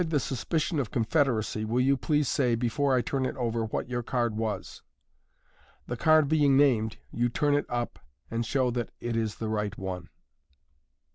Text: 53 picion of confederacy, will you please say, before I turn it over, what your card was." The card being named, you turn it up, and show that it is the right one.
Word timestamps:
53 0.01 0.35
picion 0.45 0.79
of 0.79 0.89
confederacy, 0.89 1.63
will 1.63 1.79
you 1.79 1.95
please 1.95 2.27
say, 2.27 2.55
before 2.55 2.95
I 2.95 3.01
turn 3.03 3.23
it 3.23 3.35
over, 3.37 3.65
what 3.65 3.87
your 3.87 4.01
card 4.01 4.35
was." 4.35 4.81
The 5.87 5.95
card 5.95 6.27
being 6.27 6.57
named, 6.57 6.97
you 7.11 7.29
turn 7.29 7.53
it 7.53 7.67
up, 7.69 7.99
and 8.31 8.43
show 8.43 8.71
that 8.71 8.89
it 8.99 9.15
is 9.15 9.35
the 9.35 9.47
right 9.47 9.77
one. 9.77 10.09